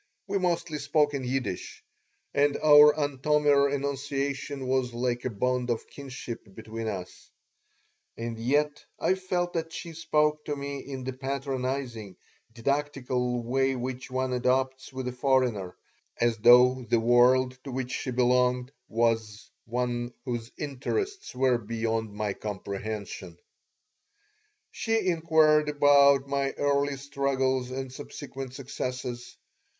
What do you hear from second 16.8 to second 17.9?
the world to